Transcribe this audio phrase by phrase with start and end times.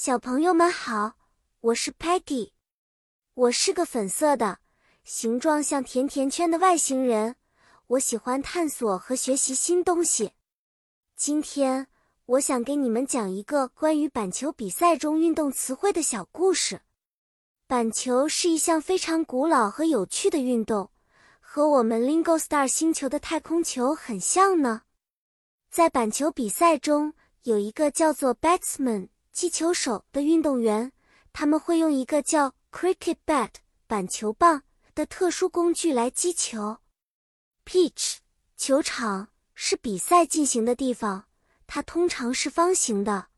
[0.00, 1.16] 小朋友们好，
[1.58, 2.52] 我是 Peggy，
[3.34, 4.60] 我是个粉色的、
[5.02, 7.34] 形状像甜甜圈的外星人。
[7.88, 10.34] 我喜欢探索和学习新东西。
[11.16, 11.88] 今天
[12.26, 16.82] 我想给你们讲一个关于板球比赛中运动词汇的小故事。
[17.66, 20.92] 板球是一项非常古老和有趣的运动，
[21.40, 24.82] 和我们 Lingo Star 星球的太空球很像呢。
[25.68, 29.08] 在板球比赛中，有一个叫做 Batsman。
[29.38, 30.90] 击球手的运动员，
[31.32, 33.50] 他们会用一个叫 cricket bat
[33.86, 34.64] 板球棒
[34.96, 36.78] 的特殊工具来击球。
[37.64, 38.16] Pitch
[38.56, 41.26] 球场是比赛进行的地方，
[41.68, 43.28] 它通常是方形的。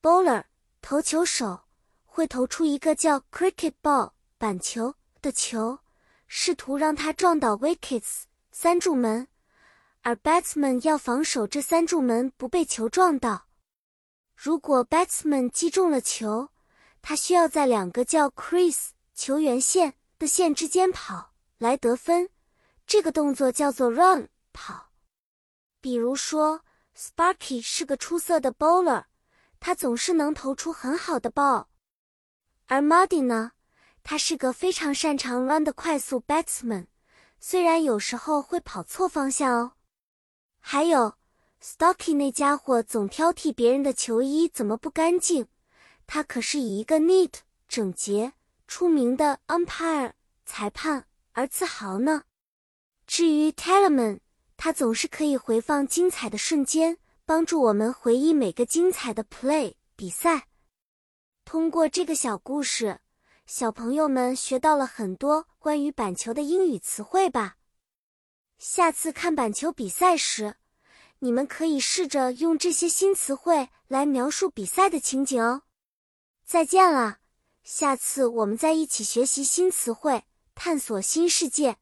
[0.00, 0.44] Bowler
[0.80, 1.62] 投球手
[2.04, 5.80] 会投出一个叫 cricket ball 板球的球，
[6.28, 9.26] 试图让它撞倒 wickets 三柱门，
[10.02, 13.48] 而 batsman 要防守这三柱门不被球撞到。
[14.36, 16.50] 如果 batsman 击中了球，
[17.00, 22.28] 他需要在两个叫 crease 球员线的线之间跑来得分。
[22.86, 24.90] 这个动作叫做 run 跑。
[25.80, 26.60] 比如说
[26.94, 29.04] ，Sparky 是个出色的 bowler，
[29.58, 31.66] 他总是能投出很好的 ball。
[32.66, 33.52] 而 Muddy 呢，
[34.02, 36.86] 他是个非常擅长 run 的快速 batsman，
[37.40, 39.72] 虽然有时候会跑错方向哦。
[40.60, 41.14] 还有。
[41.68, 45.48] Stocky 那家伙总挑剔别人的球衣怎么不干净，
[46.06, 47.32] 他可是以一个 neat
[47.66, 48.34] 整洁
[48.68, 50.12] 出名的 umpire
[50.44, 52.22] 裁判而自豪呢。
[53.04, 54.20] 至于 Talman，
[54.56, 60.46] 他总是可以回放精彩的瞬间，帮助我们回忆每个精彩的 play 比赛。
[61.44, 63.00] 通过这个小故事，
[63.44, 67.56] 小朋友们学到了很多关于板球的英语词汇吧。
[68.56, 70.54] 下次看板球比赛时。
[71.20, 75.62] 你们可以试着用这些新词汇来描述比赛的情景哦。
[76.44, 77.18] 再见了，
[77.62, 81.76] 下次我们再一起学习新词汇，探索新世界。